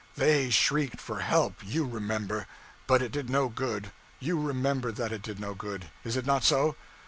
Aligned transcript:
they 0.15 0.49
shrieked 0.49 0.99
for 0.99 1.19
help, 1.19 1.57
you 1.63 1.85
remember; 1.85 2.47
but 2.87 3.03
it 3.03 3.11
did 3.11 3.29
no 3.29 3.47
good; 3.49 3.91
you 4.19 4.41
remember 4.41 4.91
that 4.91 5.11
it 5.11 5.21
did 5.21 5.39
no 5.39 5.53
good, 5.53 5.91
is 6.03 6.17
it 6.17 6.25
not 6.25 6.43
so? 6.43 6.75